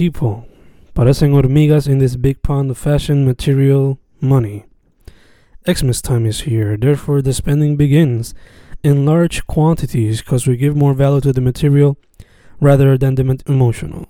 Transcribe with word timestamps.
people. 0.00 0.46
Parecen 0.94 1.34
hormigas 1.34 1.86
in 1.86 1.98
this 1.98 2.16
big 2.16 2.42
pond 2.42 2.70
of 2.70 2.78
fashion, 2.78 3.26
material, 3.26 3.98
money. 4.18 4.64
Xmas 5.70 6.00
time 6.00 6.24
is 6.24 6.40
here, 6.48 6.78
therefore 6.78 7.20
the 7.20 7.34
spending 7.34 7.76
begins 7.76 8.32
in 8.82 9.04
large 9.04 9.46
quantities 9.46 10.22
because 10.22 10.46
we 10.46 10.56
give 10.56 10.74
more 10.74 10.94
value 10.94 11.20
to 11.20 11.34
the 11.34 11.42
material 11.42 11.98
rather 12.60 12.96
than 12.96 13.14
the 13.16 13.42
emotional. 13.46 14.06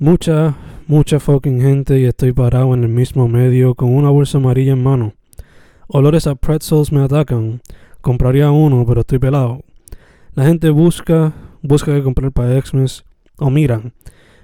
Mucha, 0.00 0.56
mucha 0.88 1.20
fucking 1.20 1.60
gente 1.60 2.00
y 2.00 2.06
estoy 2.06 2.32
parado 2.32 2.74
en 2.74 2.82
el 2.82 2.90
mismo 2.90 3.28
medio 3.28 3.76
con 3.76 3.94
una 3.94 4.10
bolsa 4.10 4.38
amarilla 4.38 4.72
en 4.72 4.82
mano. 4.82 5.12
Olores 5.86 6.26
a 6.26 6.34
pretzels 6.34 6.90
me 6.90 7.04
atacan. 7.04 7.62
Compraría 8.00 8.50
uno, 8.50 8.84
pero 8.84 9.02
estoy 9.02 9.20
pelado. 9.20 9.62
La 10.34 10.44
gente 10.44 10.70
busca, 10.70 11.32
busca 11.62 11.94
que 11.94 12.02
comprar 12.02 12.32
para 12.32 12.60
Xmas 12.60 13.04
o 13.38 13.50
miran, 13.50 13.92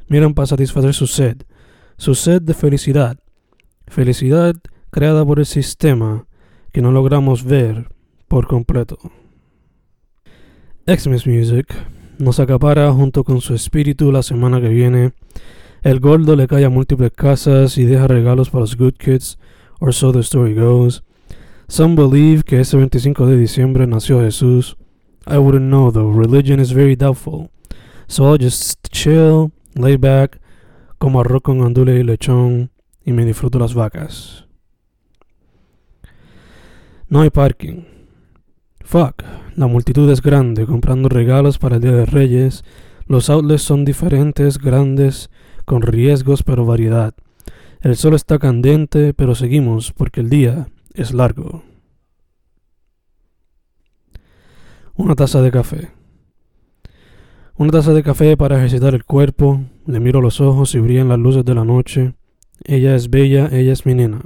miran 0.08 0.34
para 0.34 0.46
satisfacer 0.46 0.94
su 0.94 1.06
sed, 1.06 1.42
su 1.96 2.14
sed 2.14 2.42
de 2.42 2.54
felicidad. 2.54 3.18
Felicidad 3.86 4.54
creada 4.90 5.24
por 5.24 5.38
el 5.38 5.46
sistema 5.46 6.26
que 6.72 6.82
no 6.82 6.92
logramos 6.92 7.44
ver 7.44 7.88
por 8.28 8.46
completo. 8.46 8.98
Xmas 10.86 11.26
Music 11.26 11.66
nos 12.18 12.40
acapara 12.40 12.92
junto 12.92 13.24
con 13.24 13.40
su 13.40 13.54
espíritu 13.54 14.12
la 14.12 14.22
semana 14.22 14.60
que 14.60 14.68
viene. 14.68 15.12
El 15.82 16.00
gordo 16.00 16.36
le 16.36 16.46
cae 16.46 16.64
a 16.64 16.70
múltiples 16.70 17.12
casas 17.12 17.76
y 17.78 17.84
deja 17.84 18.06
regalos 18.06 18.50
para 18.50 18.62
los 18.62 18.76
good 18.76 18.94
kids, 18.94 19.38
or 19.80 19.92
so 19.92 20.12
the 20.12 20.20
story 20.20 20.54
goes. 20.54 21.02
Some 21.68 21.96
believe 21.96 22.42
que 22.44 22.60
ese 22.60 22.76
25 22.76 23.26
de 23.26 23.36
diciembre 23.36 23.86
nació 23.86 24.20
Jesús. 24.20 24.76
I 25.26 25.38
wouldn't 25.38 25.70
know 25.70 25.90
though, 25.90 26.10
religion 26.10 26.60
is 26.60 26.72
very 26.72 26.96
doubtful. 26.96 27.50
So 28.08 28.26
I'll 28.26 28.38
just 28.38 28.90
chill, 28.90 29.52
lay 29.74 29.96
back, 29.96 30.40
como 30.98 31.20
arroz 31.20 31.42
con 31.42 31.58
y 31.58 32.02
lechón 32.02 32.70
y 33.04 33.12
me 33.12 33.24
disfruto 33.24 33.58
las 33.58 33.74
vacas. 33.74 34.46
No 37.08 37.20
hay 37.20 37.30
parking. 37.30 37.84
Fuck, 38.84 39.22
la 39.56 39.66
multitud 39.66 40.10
es 40.10 40.22
grande 40.22 40.66
comprando 40.66 41.08
regalos 41.08 41.58
para 41.58 41.76
el 41.76 41.82
Día 41.82 41.92
de 41.92 42.06
Reyes. 42.06 42.64
Los 43.06 43.30
outlets 43.30 43.62
son 43.62 43.84
diferentes, 43.84 44.58
grandes, 44.58 45.30
con 45.64 45.82
riesgos 45.82 46.42
pero 46.42 46.64
variedad. 46.64 47.14
El 47.80 47.96
sol 47.96 48.14
está 48.14 48.38
candente, 48.38 49.12
pero 49.14 49.34
seguimos 49.34 49.92
porque 49.92 50.20
el 50.20 50.30
día 50.30 50.68
es 50.94 51.12
largo. 51.12 51.64
Una 54.94 55.14
taza 55.14 55.40
de 55.40 55.50
café. 55.50 55.90
Una 57.56 57.70
taza 57.70 57.92
de 57.92 58.02
café 58.02 58.36
para 58.36 58.58
ejercitar 58.58 58.94
el 58.94 59.04
cuerpo. 59.04 59.62
Le 59.86 60.00
miro 60.00 60.20
los 60.20 60.40
ojos 60.40 60.74
y 60.74 60.80
brillan 60.80 61.08
las 61.08 61.18
luces 61.18 61.44
de 61.44 61.54
la 61.54 61.64
noche. 61.64 62.14
Ella 62.64 62.94
es 62.94 63.08
bella, 63.08 63.48
ella 63.50 63.72
es 63.72 63.86
mi 63.86 63.94
nena. 63.94 64.20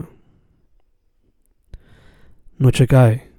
Noche 2.59 2.87
cae. 2.87 3.31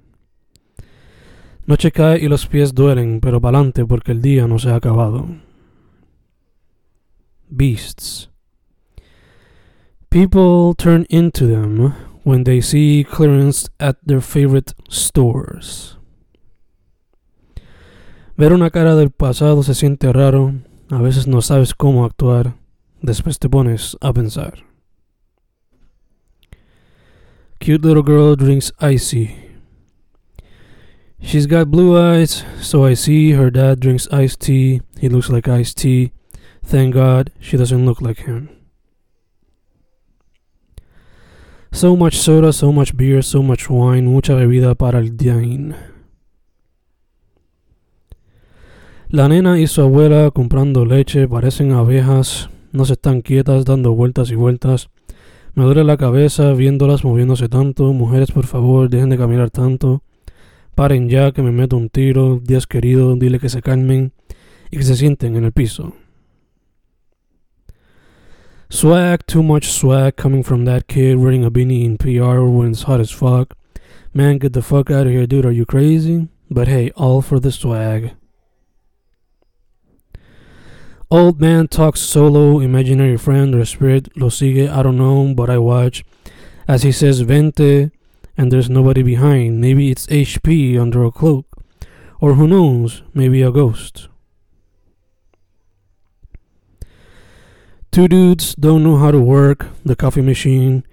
Noche 1.65 1.91
cae 1.91 2.19
y 2.19 2.29
los 2.29 2.47
pies 2.47 2.73
duelen, 2.73 3.19
pero 3.19 3.41
pa'lante 3.41 3.85
porque 3.85 4.13
el 4.13 4.21
día 4.21 4.47
no 4.47 4.57
se 4.57 4.69
ha 4.69 4.75
acabado. 4.75 5.27
Beasts. 7.49 8.29
People 10.09 10.73
turn 10.75 11.05
into 11.09 11.45
them 11.45 11.93
when 12.23 12.45
they 12.45 12.61
see 12.61 13.03
clearance 13.03 13.69
at 13.79 13.97
their 14.05 14.21
favorite 14.21 14.73
stores. 14.89 15.96
Ver 18.37 18.53
una 18.53 18.69
cara 18.69 18.95
del 18.95 19.09
pasado 19.09 19.63
se 19.63 19.73
siente 19.73 20.13
raro, 20.13 20.53
a 20.91 21.01
veces 21.01 21.27
no 21.27 21.41
sabes 21.41 21.73
cómo 21.73 22.05
actuar, 22.05 22.53
después 23.01 23.39
te 23.39 23.49
pones 23.49 23.97
a 23.99 24.13
pensar. 24.13 24.63
Cute 27.59 27.83
little 27.83 28.03
girl 28.03 28.35
drinks 28.35 28.71
icy. 28.79 29.31
She's 31.19 31.47
got 31.47 31.71
blue 31.71 31.97
eyes, 31.97 32.45
so 32.61 32.87
I 32.87 32.95
see 32.95 33.31
her 33.31 33.49
dad 33.49 33.79
drinks 33.79 34.07
iced 34.11 34.39
tea. 34.39 34.81
He 34.99 35.09
looks 35.09 35.29
like 35.31 35.49
iced 35.49 35.77
tea. 35.77 36.11
Thank 36.63 36.93
God 36.93 37.31
she 37.39 37.57
doesn't 37.57 37.85
look 37.85 38.01
like 38.01 38.27
him. 38.27 38.49
So 41.71 41.95
much 41.95 42.19
soda, 42.19 42.53
so 42.53 42.71
much 42.71 42.95
beer, 42.95 43.23
so 43.23 43.41
much 43.41 43.67
wine, 43.67 44.05
mucha 44.05 44.35
bebida 44.35 44.77
para 44.77 44.99
el 44.99 45.17
dine. 45.17 45.75
La 49.09 49.29
nena 49.29 49.57
y 49.57 49.67
su 49.67 49.81
abuela 49.81 50.31
comprando 50.31 50.83
leche 50.83 51.29
parecen 51.29 51.71
abejas, 51.71 52.49
no 52.73 52.83
se 52.83 52.93
están 52.93 53.21
quietas 53.21 53.63
dando 53.63 53.93
vueltas 53.93 54.31
y 54.31 54.35
vueltas. 54.35 54.89
Me 55.53 55.63
duele 55.63 55.85
la 55.85 55.95
cabeza 55.95 56.51
viéndolas 56.51 57.05
moviéndose 57.05 57.47
tanto. 57.47 57.93
Mujeres, 57.93 58.31
por 58.31 58.47
favor, 58.47 58.89
dejen 58.89 59.09
de 59.09 59.17
caminar 59.17 59.49
tanto. 59.49 60.03
Paren 60.75 61.07
ya 61.07 61.31
que 61.31 61.41
me 61.41 61.53
meto 61.53 61.77
un 61.77 61.87
tiro. 61.87 62.41
Dios 62.43 62.67
querido, 62.67 63.15
dile 63.15 63.39
que 63.39 63.47
se 63.47 63.61
calmen 63.61 64.11
y 64.71 64.75
que 64.75 64.83
se 64.83 64.97
sienten 64.97 65.37
en 65.37 65.45
el 65.45 65.53
piso. 65.53 65.93
Swag, 68.69 69.25
too 69.25 69.41
much 69.41 69.69
swag 69.69 70.17
coming 70.17 70.43
from 70.43 70.65
that 70.65 70.85
kid 70.85 71.15
wearing 71.15 71.45
a 71.45 71.49
beanie 71.49 71.85
in 71.85 71.97
PR 71.97 72.41
when 72.41 72.71
it's 72.71 72.83
hot 72.83 72.99
as 72.99 73.13
fuck. 73.13 73.55
Man, 74.13 74.37
get 74.37 74.51
the 74.51 74.61
fuck 74.61 74.91
out 74.91 75.07
of 75.07 75.13
here, 75.13 75.25
dude. 75.25 75.45
Are 75.45 75.53
you 75.53 75.65
crazy? 75.65 76.27
But 76.49 76.67
hey, 76.67 76.91
all 76.97 77.21
for 77.21 77.39
the 77.39 77.53
swag. 77.53 78.16
Old 81.09 81.39
man 81.39 81.69
talks 81.69 82.01
solo, 82.01 82.59
imaginary 82.59 83.17
friend 83.17 83.55
or 83.55 83.63
spirit 83.63 84.17
lo 84.17 84.27
sigue, 84.27 84.69
I 84.69 84.83
don't 84.83 84.97
know, 84.97 85.33
but 85.33 85.49
I 85.49 85.57
watch. 85.57 86.03
As 86.67 86.83
he 86.83 86.91
says 86.91 87.21
vente, 87.21 87.91
and 88.37 88.51
there's 88.51 88.69
nobody 88.69 89.01
behind. 89.01 89.61
Maybe 89.61 89.89
it's 89.89 90.05
HP 90.07 90.77
under 90.79 91.03
a 91.05 91.11
cloak. 91.11 91.45
Or 92.19 92.33
who 92.33 92.47
knows, 92.47 93.03
maybe 93.13 93.41
a 93.41 93.51
ghost. 93.51 94.09
Two 97.91 98.07
dudes 98.07 98.53
don't 98.55 98.83
know 98.83 98.97
how 98.97 99.11
to 99.11 99.19
work 99.19 99.67
the 99.85 99.95
coffee 99.95 100.21
machine. 100.21 100.83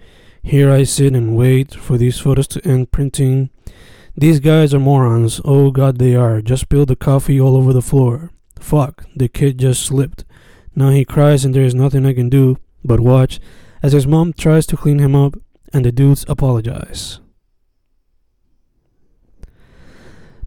Here 0.43 0.71
I 0.71 0.85
sit 0.85 1.15
and 1.15 1.37
wait 1.37 1.75
for 1.75 1.99
these 1.99 2.21
photos 2.21 2.47
to 2.49 2.65
end 2.67 2.93
printing. 2.93 3.51
These 4.17 4.41
guys 4.41 4.73
are 4.73 4.79
morons. 4.79 5.41
Oh 5.45 5.71
god, 5.71 5.99
they 5.99 6.15
are. 6.15 6.41
Just 6.41 6.63
spilled 6.63 6.89
the 6.89 6.97
coffee 6.97 7.41
all 7.41 7.57
over 7.57 7.73
the 7.73 7.83
floor. 7.83 8.31
Fuck, 8.59 9.05
the 9.15 9.29
kid 9.29 9.59
just 9.59 9.85
slipped. 9.85 10.25
Now 10.75 10.91
he 10.91 11.05
cries 11.05 11.45
and 11.45 11.55
there 11.55 11.65
is 11.65 11.75
nothing 11.75 12.05
I 12.07 12.15
can 12.15 12.29
do 12.29 12.59
but 12.85 13.01
watch 13.01 13.41
as 13.83 13.93
his 13.93 14.07
mom 14.07 14.33
tries 14.33 14.67
to 14.67 14.77
clean 14.77 14.99
him 14.99 15.15
up 15.15 15.35
and 15.73 15.85
the 15.85 15.93
dudes 15.93 16.25
apologize. 16.29 17.21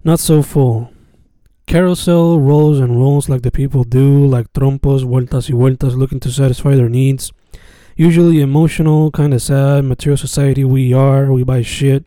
Not 0.04 0.20
so 0.20 0.42
full. 0.42 0.92
Carousel 1.66 2.40
rolls 2.40 2.80
and 2.80 2.98
rolls 2.98 3.28
like 3.28 3.42
the 3.42 3.52
people 3.52 3.84
do, 3.84 4.26
like 4.26 4.52
trompos, 4.54 5.04
vueltas 5.04 5.50
y 5.50 5.56
vueltas, 5.56 5.96
looking 5.96 6.22
to 6.22 6.32
satisfy 6.32 6.76
their 6.76 6.88
needs. 6.88 7.32
Usually 7.98 8.40
emotional, 8.42 9.12
kinda 9.12 9.40
sad, 9.40 9.84
material 9.84 10.18
society 10.18 10.64
we 10.64 10.94
are, 10.94 11.32
we 11.32 11.44
buy 11.44 11.62
shit 11.62 12.06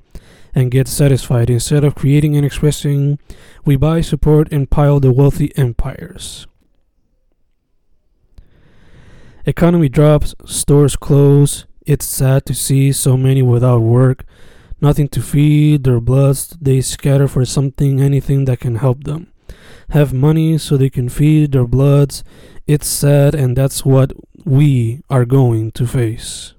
and 0.54 0.70
get 0.70 0.88
satisfied. 0.88 1.50
Instead 1.50 1.84
of 1.84 1.94
creating 1.94 2.36
and 2.36 2.44
expressing, 2.44 3.18
we 3.64 3.76
buy, 3.76 4.00
support, 4.00 4.52
and 4.52 4.70
pile 4.70 5.00
the 5.00 5.12
wealthy 5.12 5.56
empires. 5.56 6.46
Economy 9.46 9.88
drops, 9.88 10.34
stores 10.44 10.96
close. 10.96 11.66
It's 11.86 12.04
sad 12.04 12.44
to 12.46 12.54
see 12.54 12.92
so 12.92 13.16
many 13.16 13.42
without 13.42 13.80
work, 13.80 14.24
nothing 14.80 15.08
to 15.08 15.22
feed 15.22 15.84
their 15.84 16.00
bloods. 16.00 16.56
They 16.60 16.82
scatter 16.82 17.26
for 17.26 17.44
something, 17.44 18.00
anything 18.00 18.44
that 18.44 18.60
can 18.60 18.76
help 18.76 19.04
them. 19.04 19.32
Have 19.90 20.12
money 20.12 20.58
so 20.58 20.76
they 20.76 20.90
can 20.90 21.08
feed 21.08 21.52
their 21.52 21.66
bloods. 21.66 22.22
It's 22.66 22.86
sad, 22.86 23.34
and 23.34 23.56
that's 23.56 23.84
what 23.84 24.12
we 24.44 25.02
are 25.10 25.24
going 25.24 25.72
to 25.72 25.86
face. 25.86 26.54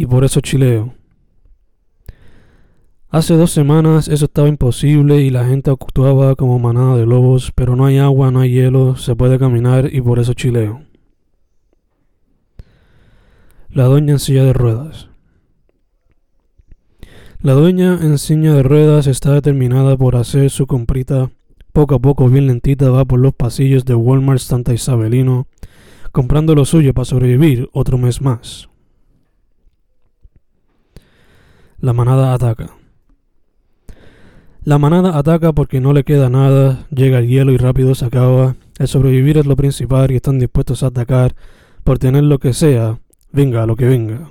Y 0.00 0.06
por 0.06 0.24
eso 0.24 0.40
chileo. 0.40 0.94
Hace 3.10 3.34
dos 3.34 3.50
semanas 3.50 4.08
eso 4.08 4.24
estaba 4.24 4.48
imposible 4.48 5.20
y 5.20 5.28
la 5.28 5.44
gente 5.44 5.70
actuaba 5.70 6.36
como 6.36 6.58
manada 6.58 6.96
de 6.96 7.04
lobos, 7.04 7.52
pero 7.54 7.76
no 7.76 7.84
hay 7.84 7.98
agua, 7.98 8.30
no 8.30 8.40
hay 8.40 8.50
hielo, 8.50 8.96
se 8.96 9.14
puede 9.14 9.38
caminar 9.38 9.92
y 9.92 10.00
por 10.00 10.18
eso 10.18 10.32
chileo. 10.32 10.80
La 13.68 13.84
dueña 13.84 14.14
en 14.14 14.20
silla 14.20 14.42
de 14.42 14.54
ruedas. 14.54 15.10
La 17.42 17.52
dueña 17.52 17.98
en 18.00 18.16
silla 18.16 18.54
de 18.54 18.62
ruedas 18.62 19.06
está 19.06 19.34
determinada 19.34 19.98
por 19.98 20.16
hacer 20.16 20.48
su 20.48 20.66
comprita 20.66 21.30
poco 21.74 21.96
a 21.96 21.98
poco, 21.98 22.30
bien 22.30 22.46
lentita, 22.46 22.88
va 22.88 23.04
por 23.04 23.20
los 23.20 23.34
pasillos 23.34 23.84
de 23.84 23.94
Walmart 23.94 24.40
Santa 24.40 24.72
Isabelino, 24.72 25.46
comprando 26.10 26.54
lo 26.54 26.64
suyo 26.64 26.94
para 26.94 27.04
sobrevivir 27.04 27.68
otro 27.74 27.98
mes 27.98 28.22
más. 28.22 28.70
La 31.80 31.94
manada 31.94 32.34
ataca. 32.34 32.76
La 34.64 34.76
manada 34.76 35.16
ataca 35.16 35.54
porque 35.54 35.80
no 35.80 35.94
le 35.94 36.04
queda 36.04 36.28
nada, 36.28 36.86
llega 36.90 37.18
el 37.18 37.28
hielo 37.28 37.52
y 37.52 37.56
rápido 37.56 37.94
se 37.94 38.04
acaba. 38.04 38.56
El 38.78 38.86
sobrevivir 38.86 39.38
es 39.38 39.46
lo 39.46 39.56
principal 39.56 40.10
y 40.10 40.16
están 40.16 40.38
dispuestos 40.38 40.82
a 40.82 40.88
atacar 40.88 41.34
por 41.82 41.98
tener 41.98 42.24
lo 42.24 42.38
que 42.38 42.52
sea, 42.52 43.00
venga 43.32 43.64
lo 43.64 43.76
que 43.76 43.86
venga. 43.86 44.30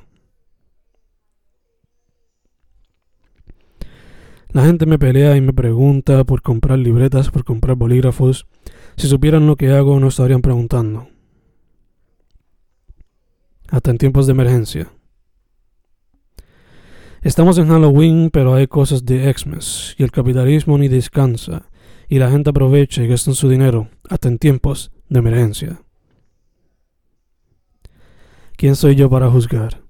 La 4.51 4.65
gente 4.65 4.85
me 4.85 4.99
pelea 4.99 5.35
y 5.35 5.41
me 5.41 5.53
pregunta 5.53 6.23
por 6.25 6.43
comprar 6.43 6.77
libretas, 6.77 7.31
por 7.31 7.43
comprar 7.43 7.75
bolígrafos. 7.75 8.45
Si 8.95 9.07
supieran 9.07 9.47
lo 9.47 9.55
que 9.55 9.71
hago, 9.71 9.99
no 9.99 10.09
estarían 10.09 10.41
preguntando. 10.41 11.07
Hasta 13.69 13.89
en 13.89 13.97
tiempos 13.97 14.27
de 14.27 14.33
emergencia. 14.33 14.91
Estamos 17.21 17.57
en 17.57 17.67
Halloween, 17.67 18.29
pero 18.31 18.53
hay 18.53 18.67
cosas 18.67 19.03
de 19.03 19.33
Xmas, 19.33 19.93
y 19.97 20.03
el 20.03 20.11
capitalismo 20.11 20.77
ni 20.77 20.87
descansa, 20.87 21.69
y 22.07 22.17
la 22.17 22.31
gente 22.31 22.51
aprovecha 22.51 23.03
y 23.03 23.07
gasta 23.07 23.33
su 23.33 23.49
dinero, 23.49 23.89
hasta 24.09 24.29
en 24.29 24.37
tiempos 24.37 24.93
de 25.09 25.19
emergencia. 25.19 25.81
¿Quién 28.55 28.77
soy 28.77 28.95
yo 28.95 29.09
para 29.09 29.29
juzgar? 29.29 29.83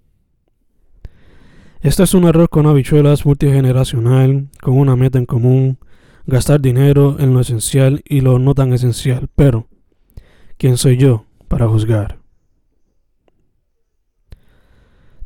Esto 1.82 2.02
es 2.02 2.16
un 2.16 2.24
error 2.24 2.50
con 2.50 2.66
habichuelas 2.66 3.28
multigeneracional, 3.28 4.50
con 4.60 4.80
una 4.80 4.96
meta 4.96 5.20
en 5.20 5.28
común, 5.28 5.78
gastar 6.26 6.60
dinero 6.60 7.18
en 7.20 7.36
lo 7.36 7.42
esencial 7.42 8.02
y 8.06 8.22
lo 8.22 8.40
no 8.40 8.56
tan 8.56 8.74
esencial, 8.74 9.30
pero 9.36 9.68
¿quién 10.58 10.78
soy 10.78 10.98
yo 10.98 11.26
para 11.48 11.68
juzgar? 11.68 12.18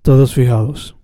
Todos 0.01 0.33
fijados. 0.33 0.97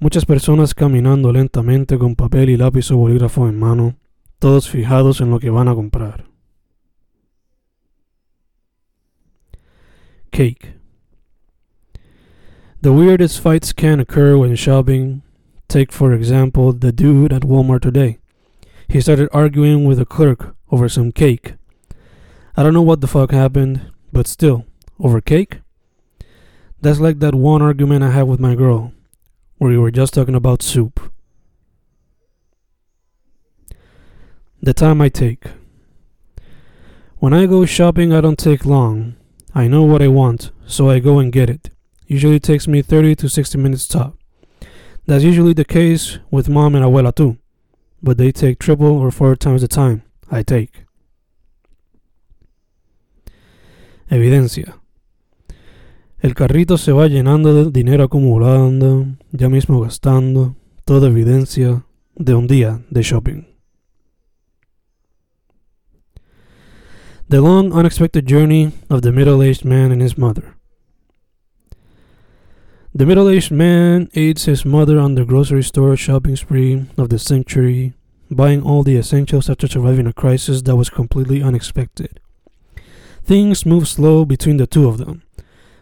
Muchas 0.00 0.24
personas 0.24 0.74
caminando 0.74 1.32
lentamente 1.32 1.98
con 1.98 2.14
papel 2.14 2.50
y 2.50 2.56
lápiz 2.56 2.88
o 2.92 2.96
bolígrafo 2.96 3.48
en 3.48 3.58
mano, 3.58 3.96
todos 4.38 4.68
fijados 4.68 5.20
en 5.20 5.28
lo 5.28 5.40
que 5.40 5.50
van 5.50 5.66
a 5.66 5.74
comprar. 5.74 6.24
Cake. 10.30 10.76
The 12.80 12.90
weirdest 12.90 13.40
fights 13.40 13.72
can 13.74 13.98
occur 13.98 14.36
when 14.36 14.54
shopping. 14.54 15.22
Take, 15.66 15.90
for 15.90 16.12
example, 16.12 16.72
the 16.72 16.92
dude 16.92 17.32
at 17.32 17.42
Walmart 17.42 17.80
today. 17.80 18.18
He 18.86 19.00
started 19.00 19.28
arguing 19.32 19.84
with 19.84 19.98
a 19.98 20.06
clerk 20.06 20.54
over 20.70 20.88
some 20.88 21.10
cake. 21.10 21.56
I 22.56 22.62
don't 22.62 22.72
know 22.72 22.82
what 22.82 23.00
the 23.00 23.08
fuck 23.08 23.32
happened, 23.32 23.90
but 24.12 24.28
still, 24.28 24.64
over 25.00 25.20
cake? 25.20 25.58
That's 26.80 27.00
like 27.00 27.18
that 27.18 27.34
one 27.34 27.62
argument 27.62 28.04
I 28.04 28.12
had 28.12 28.28
with 28.28 28.38
my 28.38 28.54
girl 28.54 28.92
we 29.66 29.78
were 29.78 29.90
just 29.90 30.14
talking 30.14 30.34
about 30.34 30.62
soup. 30.62 31.12
The 34.62 34.72
time 34.72 35.00
I 35.00 35.08
take. 35.08 35.44
When 37.18 37.32
I 37.32 37.46
go 37.46 37.64
shopping, 37.64 38.12
I 38.12 38.20
don't 38.20 38.38
take 38.38 38.64
long. 38.64 39.16
I 39.54 39.66
know 39.66 39.82
what 39.82 40.02
I 40.02 40.08
want, 40.08 40.52
so 40.66 40.88
I 40.88 41.00
go 41.00 41.18
and 41.18 41.32
get 41.32 41.50
it. 41.50 41.70
Usually 42.06 42.38
takes 42.38 42.68
me 42.68 42.80
30 42.80 43.16
to 43.16 43.28
60 43.28 43.58
minutes 43.58 43.88
top. 43.88 44.16
That's 45.06 45.24
usually 45.24 45.52
the 45.52 45.64
case 45.64 46.18
with 46.30 46.48
mom 46.48 46.74
and 46.74 46.84
abuela 46.84 47.14
too, 47.14 47.38
but 48.02 48.18
they 48.18 48.30
take 48.30 48.58
triple 48.58 48.98
or 48.98 49.10
four 49.10 49.36
times 49.36 49.62
the 49.62 49.68
time 49.68 50.02
I 50.30 50.42
take. 50.42 50.84
Evidencia. 54.10 54.80
El 56.20 56.34
carrito 56.34 56.78
se 56.78 56.92
va 56.92 57.08
llenando 57.08 57.52
de 57.52 57.70
dinero 57.70 58.04
acumulando, 58.04 59.17
ya 59.32 59.48
mismo 59.48 59.80
gastando, 59.80 60.56
toda 60.84 61.08
evidencia 61.08 61.84
de 62.16 62.34
un 62.34 62.46
día 62.46 62.84
de 62.90 63.02
shopping. 63.02 63.46
The 67.28 67.40
long, 67.40 67.72
unexpected 67.72 68.26
journey 68.26 68.72
of 68.88 69.02
the 69.02 69.12
middle 69.12 69.42
aged 69.42 69.64
man 69.64 69.92
and 69.92 70.00
his 70.00 70.16
mother. 70.16 70.54
The 72.94 73.04
middle 73.04 73.28
aged 73.28 73.50
man 73.50 74.08
aids 74.14 74.46
his 74.46 74.64
mother 74.64 74.98
on 74.98 75.14
the 75.14 75.26
grocery 75.26 75.62
store 75.62 75.94
shopping 75.96 76.36
spree 76.36 76.86
of 76.96 77.10
the 77.10 77.18
century, 77.18 77.92
buying 78.30 78.62
all 78.62 78.82
the 78.82 78.96
essentials 78.96 79.50
after 79.50 79.68
surviving 79.68 80.06
a 80.06 80.12
crisis 80.12 80.62
that 80.62 80.76
was 80.76 80.88
completely 80.88 81.42
unexpected. 81.42 82.18
Things 83.24 83.66
move 83.66 83.86
slow 83.86 84.24
between 84.24 84.56
the 84.56 84.66
two 84.66 84.88
of 84.88 84.96
them 84.96 85.22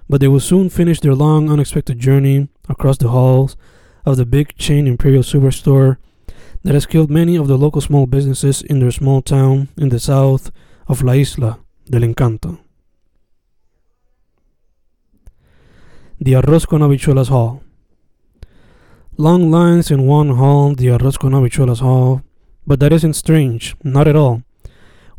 but 0.09 0.21
they 0.21 0.29
will 0.29 0.41
soon 0.41 0.69
finish 0.69 1.01
their 1.01 1.15
long, 1.15 1.51
unexpected 1.51 1.99
journey 1.99 2.49
across 2.69 2.99
the 2.99 3.09
halls 3.09 3.57
of 4.05 4.17
the 4.17 4.27
big 4.27 4.57
chain 4.57 4.87
Imperial 4.87 5.23
Superstore 5.23 5.97
that 6.63 6.75
has 6.75 6.87
killed 6.87 7.11
many 7.11 7.37
of 7.37 7.49
the 7.49 7.59
local 7.59 7.81
small 7.81 8.07
businesses 8.07 8.63
in 8.63 8.81
their 8.81 8.91
small 8.91 9.23
town 9.23 9.69
in 9.77 9.89
the 9.89 10.01
south 10.01 10.51
of 10.89 11.03
La 11.03 11.13
Isla 11.13 11.59
del 11.89 12.03
Encanto. 12.03 12.59
The 16.21 16.33
Arroz 16.33 16.67
con 16.67 16.81
Habichuelas 16.81 17.29
Hall. 17.29 17.63
Long 19.19 19.51
lines 19.51 19.91
in 19.91 20.07
one 20.07 20.31
hall, 20.31 20.75
the 20.75 20.87
Arroz 20.87 21.19
con 21.19 21.33
Habichuelas 21.33 21.81
Hall, 21.81 22.23
but 22.67 22.81
that 22.81 22.93
isn't 22.93 23.15
strange, 23.15 23.77
not 23.85 24.09
at 24.09 24.17
all. 24.17 24.43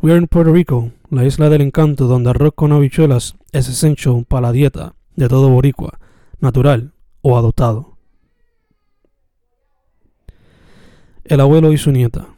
We 0.00 0.12
are 0.12 0.18
in 0.18 0.28
Puerto 0.28 0.52
Rico, 0.52 0.92
la 1.10 1.24
isla 1.24 1.48
del 1.48 1.60
encanto 1.60 2.06
donde 2.06 2.30
arroz 2.30 2.52
con 2.54 2.70
habichuelas 2.70 3.34
es 3.50 3.68
esencial 3.68 4.24
para 4.28 4.42
la 4.42 4.52
dieta 4.52 4.94
de 5.16 5.26
todo 5.26 5.48
boricua, 5.48 5.98
natural 6.38 6.92
o 7.20 7.36
adoptado. 7.36 7.98
El 11.24 11.40
abuelo 11.40 11.72
y 11.72 11.78
su 11.78 11.90
nieta. 11.90 12.28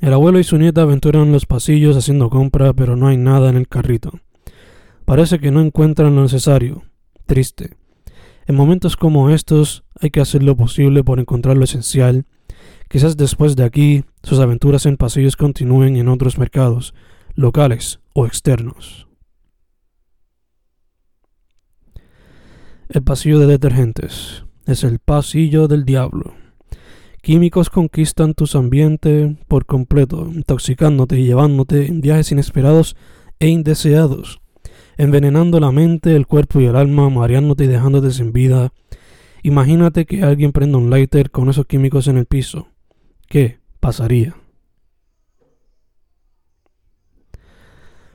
El 0.00 0.12
abuelo 0.12 0.38
y 0.38 0.44
su 0.44 0.58
nieta 0.58 0.82
aventuran 0.82 1.32
los 1.32 1.44
pasillos 1.44 1.96
haciendo 1.96 2.30
compra, 2.30 2.72
pero 2.72 2.94
no 2.94 3.08
hay 3.08 3.16
nada 3.16 3.50
en 3.50 3.56
el 3.56 3.66
carrito. 3.66 4.20
Parece 5.04 5.40
que 5.40 5.50
no 5.50 5.60
encuentran 5.60 6.14
lo 6.14 6.22
necesario. 6.22 6.84
Triste. 7.26 7.76
En 8.46 8.54
momentos 8.54 8.96
como 8.96 9.30
estos 9.30 9.82
hay 10.00 10.10
que 10.10 10.20
hacer 10.20 10.44
lo 10.44 10.56
posible 10.56 11.02
por 11.02 11.18
encontrar 11.18 11.56
lo 11.56 11.64
esencial 11.64 12.26
Quizás 12.88 13.18
después 13.18 13.54
de 13.54 13.64
aquí 13.64 14.04
sus 14.22 14.38
aventuras 14.38 14.86
en 14.86 14.96
pasillos 14.96 15.36
continúen 15.36 15.96
en 15.96 16.08
otros 16.08 16.38
mercados, 16.38 16.94
locales 17.34 18.00
o 18.14 18.26
externos. 18.26 19.06
El 22.88 23.02
pasillo 23.02 23.38
de 23.38 23.46
detergentes 23.46 24.44
es 24.64 24.84
el 24.84 25.00
pasillo 25.00 25.68
del 25.68 25.84
diablo. 25.84 26.32
Químicos 27.20 27.68
conquistan 27.68 28.32
tus 28.32 28.54
ambientes 28.54 29.36
por 29.48 29.66
completo, 29.66 30.30
intoxicándote 30.32 31.20
y 31.20 31.26
llevándote 31.26 31.86
en 31.86 32.00
viajes 32.00 32.32
inesperados 32.32 32.96
e 33.38 33.48
indeseados, 33.48 34.40
envenenando 34.96 35.60
la 35.60 35.72
mente, 35.72 36.16
el 36.16 36.26
cuerpo 36.26 36.60
y 36.60 36.64
el 36.64 36.76
alma, 36.76 37.10
mareándote 37.10 37.64
y 37.64 37.66
dejándote 37.66 38.12
sin 38.12 38.32
vida. 38.32 38.72
Imagínate 39.42 40.06
que 40.06 40.22
alguien 40.22 40.52
prenda 40.52 40.78
un 40.78 40.88
lighter 40.88 41.30
con 41.30 41.50
esos 41.50 41.66
químicos 41.66 42.08
en 42.08 42.16
el 42.16 42.24
piso 42.24 42.68
¿Qué 43.28 43.58
pasaría? 43.80 44.34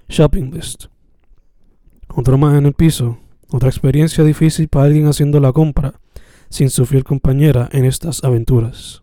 Shopping 0.10 0.52
list. 0.52 0.86
Otro 2.10 2.38
más 2.38 2.58
en 2.58 2.66
el 2.66 2.74
piso. 2.74 3.20
Otra 3.50 3.70
experiencia 3.70 4.24
difícil 4.24 4.68
para 4.68 4.86
alguien 4.86 5.08
haciendo 5.08 5.40
la 5.40 5.54
compra 5.54 6.00
sin 6.50 6.70
su 6.70 6.86
fiel 6.86 7.04
compañera 7.04 7.70
en 7.72 7.86
estas 7.86 8.24
aventuras. 8.24 9.02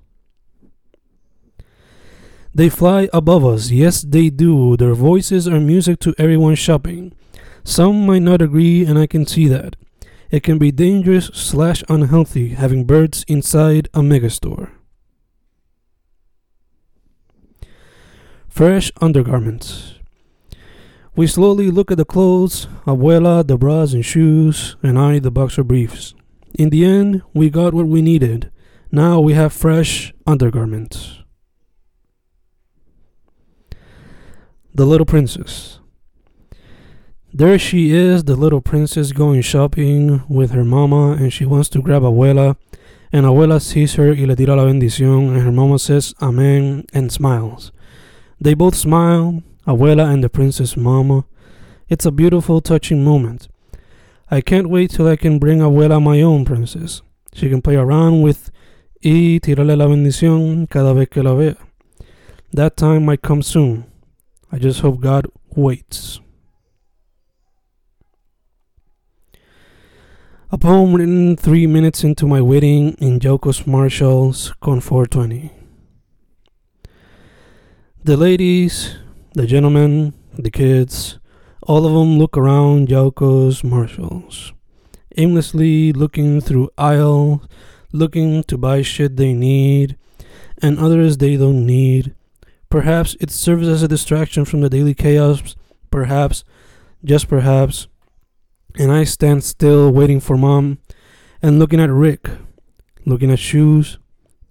They 2.55 2.71
fly 2.71 3.09
above 3.13 3.45
us, 3.45 3.71
yes, 3.71 4.05
they 4.09 4.31
do. 4.31 4.77
Their 4.77 4.95
voices 4.95 5.47
are 5.47 5.61
music 5.61 6.01
to 6.01 6.15
everyone 6.19 6.57
shopping. 6.57 7.15
Some 7.65 8.07
might 8.07 8.23
not 8.23 8.43
agree, 8.43 8.85
and 8.85 8.99
I 8.99 9.07
can 9.07 9.27
see 9.27 9.49
that. 9.49 9.77
It 10.31 10.43
can 10.43 10.59
be 10.59 10.73
dangerous 10.73 11.31
slash 11.33 11.85
unhealthy 11.89 12.55
having 12.55 12.85
birds 12.87 13.25
inside 13.29 13.89
a 13.95 14.01
megastore. 14.01 14.80
Fresh 18.51 18.93
undergarments. 19.01 19.95
We 21.17 21.27
slowly 21.27 21.71
look 21.71 21.91
at 21.91 21.97
the 21.97 22.05
clothes, 22.05 22.67
Abuela, 22.85 23.47
the 23.47 23.57
bras 23.57 23.95
and 23.95 24.05
shoes, 24.05 24.77
and 24.83 24.99
I, 24.99 25.19
the 25.19 25.31
boxer 25.31 25.65
briefs. 25.65 26.15
In 26.59 26.71
the 26.71 26.85
end, 26.85 27.23
we 27.33 27.49
got 27.49 27.73
what 27.73 27.87
we 27.87 28.03
needed. 28.03 28.51
Now 28.93 29.21
we 29.21 29.35
have 29.35 29.53
fresh 29.53 30.13
undergarments. 30.27 31.23
The 34.75 34.85
Little 34.85 35.07
Princess. 35.07 35.79
There 37.33 37.59
she 37.59 37.93
is, 37.93 38.25
the 38.25 38.35
little 38.35 38.61
princess 38.61 39.13
going 39.13 39.43
shopping 39.43 40.25
with 40.29 40.51
her 40.51 40.65
mama, 40.65 41.13
and 41.13 41.33
she 41.33 41.47
wants 41.47 41.69
to 41.71 41.81
grab 41.81 42.03
Abuela. 42.03 42.57
And 43.13 43.25
Abuela 43.25 43.63
sees 43.63 43.95
her 43.95 44.13
y 44.13 44.25
le 44.25 44.35
tira 44.35 44.57
la 44.57 44.65
bendición, 44.65 45.29
and 45.29 45.43
her 45.43 45.53
mama 45.53 45.79
says 45.79 46.13
Amen 46.21 46.87
and 46.93 47.13
smiles. 47.13 47.71
They 48.41 48.55
both 48.55 48.75
smile, 48.75 49.43
Abuela 49.67 50.11
and 50.11 50.25
the 50.25 50.31
princess 50.31 50.77
mama. 50.77 51.27
It's 51.89 52.07
a 52.07 52.11
beautiful, 52.11 52.61
touching 52.63 53.05
moment. 53.05 53.49
I 54.31 54.41
can't 54.41 54.71
wait 54.71 54.93
till 54.93 55.07
I 55.07 55.17
can 55.17 55.39
bring 55.39 55.59
Abuela 55.59 56.03
my 56.03 56.23
own 56.23 56.45
princess. 56.45 57.03
She 57.35 57.51
can 57.51 57.61
play 57.61 57.77
around 57.77 58.23
with 58.23 58.51
y 59.03 59.41
tirarle 59.41 59.77
la 59.77 59.87
bendición 59.87 60.67
cada 60.69 60.95
vez 60.95 61.09
que 61.09 61.23
la 61.23 61.35
vea. 61.35 61.57
That 62.53 62.77
time 62.77 63.05
might 63.05 63.23
come 63.23 63.43
soon. 63.43 63.85
I 64.51 64.59
just 64.59 64.81
hope 64.81 65.01
God 65.01 65.27
waits. 65.55 66.21
A 70.51 70.59
poem 70.59 70.95
written 70.95 71.37
three 71.37 71.67
minutes 71.67 72.03
into 72.03 72.27
my 72.27 72.41
wedding 72.41 72.95
in 73.01 73.21
Jocos 73.21 73.67
Marshall's 73.67 74.53
Con 74.61 74.81
420. 74.81 75.60
The 78.03 78.17
ladies, 78.17 78.97
the 79.35 79.47
gentlemen, 79.47 80.15
the 80.33 80.51
kids, 80.51 81.19
all 81.61 81.85
of 81.85 81.93
them 81.93 82.19
look 82.19 82.35
around 82.35 82.89
Jocos 82.89 83.63
Marshall's, 83.63 84.55
aimlessly 85.19 85.93
looking 85.93 86.41
through 86.41 86.71
aisles, 86.79 87.47
looking 87.93 88.43
to 88.45 88.57
buy 88.57 88.81
shit 88.81 89.19
they 89.19 89.35
need, 89.35 89.99
and 90.63 90.79
others 90.79 91.19
they 91.19 91.37
don't 91.37 91.67
need. 91.67 92.15
Perhaps 92.71 93.19
it 93.21 93.31
serves 93.31 93.69
as 93.69 93.83
a 93.83 93.89
distraction 93.89 94.47
from 94.47 94.63
the 94.63 94.71
daily 94.71 94.95
chaos, 94.95 95.55
perhaps, 95.91 96.43
just 97.05 97.29
perhaps, 97.29 97.87
and 98.79 98.91
I 98.91 99.05
stand 99.05 99.45
still 99.45 99.91
waiting 99.91 100.21
for 100.21 100.39
mom 100.39 100.79
and 101.43 101.59
looking 101.59 101.81
at 101.81 101.91
Rick, 101.91 102.31
looking 103.05 103.31
at 103.31 103.39
shoes 103.39 103.99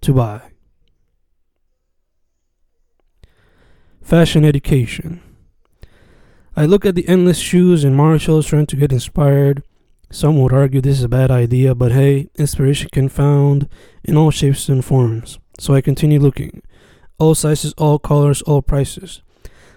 to 0.02 0.12
buy. 0.12 0.49
Fashion 4.02 4.44
education. 4.44 5.22
I 6.56 6.66
look 6.66 6.84
at 6.84 6.94
the 6.94 7.08
endless 7.08 7.38
shoes 7.38 7.84
in 7.84 7.94
Marshalls 7.94 8.46
trying 8.46 8.66
to 8.66 8.76
get 8.76 8.92
inspired. 8.92 9.62
Some 10.10 10.40
would 10.40 10.52
argue 10.52 10.80
this 10.80 10.98
is 10.98 11.04
a 11.04 11.08
bad 11.08 11.30
idea, 11.30 11.74
but 11.74 11.92
hey, 11.92 12.28
inspiration 12.36 12.90
can 12.92 13.08
found 13.08 13.68
in 14.02 14.16
all 14.16 14.30
shapes 14.30 14.68
and 14.68 14.84
forms. 14.84 15.38
So 15.58 15.74
I 15.74 15.80
continue 15.80 16.18
looking. 16.18 16.62
All 17.18 17.34
sizes, 17.34 17.72
all 17.78 17.98
colors, 17.98 18.42
all 18.42 18.62
prices. 18.62 19.22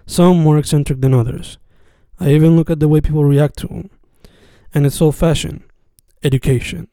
Some 0.06 0.42
more 0.42 0.58
eccentric 0.58 1.02
than 1.02 1.14
others. 1.14 1.58
I 2.20 2.30
even 2.30 2.56
look 2.56 2.70
at 2.70 2.80
the 2.80 2.88
way 2.88 3.02
people 3.02 3.26
react 3.26 3.58
to 3.60 3.68
them 3.68 3.90
and 4.74 4.86
it's 4.86 5.02
old 5.02 5.16
fashioned 5.16 5.64
education. 6.24 6.88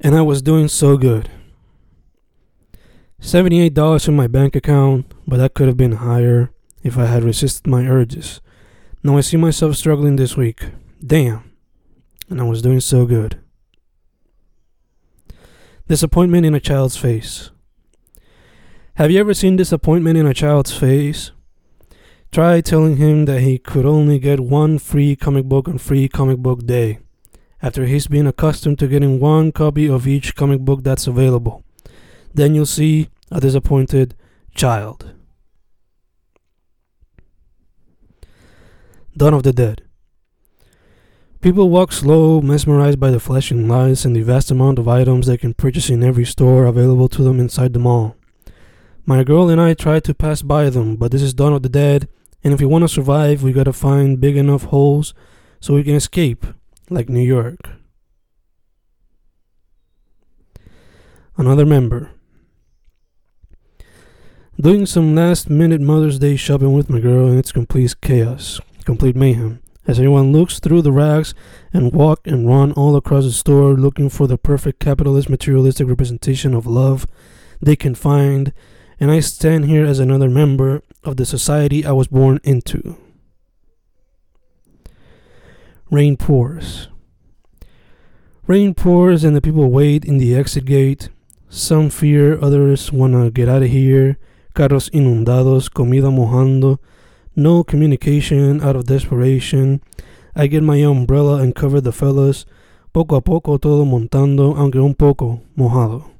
And 0.00 0.14
I 0.14 0.22
was 0.22 0.42
doing 0.42 0.68
so 0.68 0.96
good. 0.96 1.30
$78 3.22 4.08
in 4.08 4.16
my 4.16 4.26
bank 4.26 4.56
account, 4.56 5.06
but 5.28 5.36
that 5.36 5.54
could 5.54 5.68
have 5.68 5.76
been 5.76 5.92
higher 5.92 6.50
if 6.82 6.98
I 6.98 7.06
had 7.06 7.22
resisted 7.22 7.68
my 7.68 7.86
urges. 7.86 8.40
Now 9.04 9.16
I 9.16 9.20
see 9.20 9.36
myself 9.36 9.76
struggling 9.76 10.16
this 10.16 10.36
week. 10.36 10.70
Damn. 11.04 11.48
And 12.28 12.40
I 12.40 12.44
was 12.44 12.62
doing 12.62 12.80
so 12.80 13.06
good. 13.06 13.38
Disappointment 15.86 16.44
in 16.44 16.54
a 16.54 16.60
child's 16.60 16.96
face. 16.96 17.50
Have 18.94 19.12
you 19.12 19.20
ever 19.20 19.34
seen 19.34 19.54
disappointment 19.54 20.18
in 20.18 20.26
a 20.26 20.34
child's 20.34 20.76
face? 20.76 21.30
Try 22.32 22.60
telling 22.60 22.96
him 22.96 23.26
that 23.26 23.42
he 23.42 23.56
could 23.56 23.86
only 23.86 24.18
get 24.18 24.40
one 24.40 24.78
free 24.78 25.14
comic 25.14 25.44
book 25.44 25.68
on 25.68 25.78
free 25.78 26.08
comic 26.08 26.38
book 26.38 26.66
day, 26.66 26.98
after 27.62 27.86
he's 27.86 28.08
been 28.08 28.26
accustomed 28.26 28.80
to 28.80 28.88
getting 28.88 29.20
one 29.20 29.52
copy 29.52 29.88
of 29.88 30.08
each 30.08 30.34
comic 30.34 30.60
book 30.60 30.82
that's 30.82 31.06
available. 31.06 31.62
Then 32.34 32.54
you'll 32.54 32.66
see 32.66 33.08
a 33.30 33.40
disappointed 33.40 34.14
child. 34.54 35.14
Dawn 39.16 39.34
of 39.34 39.42
the 39.42 39.52
Dead. 39.52 39.82
People 41.42 41.68
walk 41.68 41.92
slow, 41.92 42.40
mesmerized 42.40 43.00
by 43.00 43.10
the 43.10 43.20
flashing 43.20 43.68
lights 43.68 44.04
and 44.04 44.14
the 44.14 44.22
vast 44.22 44.50
amount 44.50 44.78
of 44.78 44.88
items 44.88 45.26
they 45.26 45.36
can 45.36 45.54
purchase 45.54 45.90
in 45.90 46.02
every 46.02 46.24
store 46.24 46.66
available 46.66 47.08
to 47.08 47.22
them 47.22 47.40
inside 47.40 47.72
the 47.72 47.78
mall. 47.78 48.16
My 49.04 49.24
girl 49.24 49.50
and 49.50 49.60
I 49.60 49.74
try 49.74 49.98
to 50.00 50.14
pass 50.14 50.40
by 50.40 50.70
them, 50.70 50.96
but 50.96 51.10
this 51.10 51.20
is 51.20 51.34
Dawn 51.34 51.52
of 51.52 51.62
the 51.62 51.68
Dead, 51.68 52.08
and 52.44 52.54
if 52.54 52.60
we 52.60 52.66
want 52.66 52.82
to 52.82 52.88
survive, 52.88 53.42
we 53.42 53.52
gotta 53.52 53.72
find 53.72 54.20
big 54.20 54.36
enough 54.36 54.64
holes 54.64 55.14
so 55.60 55.74
we 55.74 55.82
can 55.82 55.96
escape, 55.96 56.46
like 56.88 57.08
New 57.08 57.20
York. 57.20 57.58
Another 61.36 61.66
member. 61.66 62.10
Doing 64.62 64.86
some 64.86 65.16
last 65.16 65.50
minute 65.50 65.80
Mother's 65.80 66.20
Day 66.20 66.36
shopping 66.36 66.72
with 66.72 66.88
my 66.88 67.00
girl, 67.00 67.26
and 67.26 67.36
it's 67.36 67.50
complete 67.50 68.00
chaos, 68.00 68.60
complete 68.84 69.16
mayhem. 69.16 69.60
As 69.88 69.98
everyone 69.98 70.30
looks 70.30 70.60
through 70.60 70.82
the 70.82 70.92
racks 70.92 71.34
and 71.72 71.92
walk 71.92 72.24
and 72.28 72.46
run 72.46 72.70
all 72.74 72.94
across 72.94 73.24
the 73.24 73.32
store 73.32 73.74
looking 73.74 74.08
for 74.08 74.28
the 74.28 74.38
perfect 74.38 74.78
capitalist 74.78 75.28
materialistic 75.28 75.88
representation 75.88 76.54
of 76.54 76.64
love 76.64 77.08
they 77.60 77.74
can 77.74 77.96
find, 77.96 78.52
and 79.00 79.10
I 79.10 79.18
stand 79.18 79.64
here 79.64 79.84
as 79.84 79.98
another 79.98 80.30
member 80.30 80.84
of 81.02 81.16
the 81.16 81.26
society 81.26 81.84
I 81.84 81.90
was 81.90 82.06
born 82.06 82.38
into. 82.44 82.96
Rain 85.90 86.16
pours. 86.16 86.86
Rain 88.46 88.74
pours 88.74 89.24
and 89.24 89.34
the 89.34 89.42
people 89.42 89.68
wait 89.72 90.04
in 90.04 90.18
the 90.18 90.36
exit 90.36 90.66
gate. 90.66 91.08
Some 91.48 91.90
fear, 91.90 92.40
others 92.40 92.92
wanna 92.92 93.28
get 93.32 93.48
out 93.48 93.64
of 93.64 93.68
here. 93.68 94.18
Carros 94.52 94.90
inundados, 94.92 95.70
comida 95.70 96.10
mojando. 96.10 96.80
No 97.34 97.64
communication 97.64 98.60
out 98.62 98.76
of 98.76 98.84
desperation. 98.84 99.80
I 100.36 100.46
get 100.46 100.62
my 100.62 100.84
umbrella 100.84 101.42
and 101.42 101.54
cover 101.54 101.80
the 101.80 101.92
fellas. 101.92 102.46
Poco 102.92 103.16
a 103.16 103.22
poco 103.22 103.58
todo 103.58 103.86
montando, 103.86 104.54
aunque 104.56 104.78
un 104.78 104.94
poco 104.94 105.40
mojado. 105.56 106.10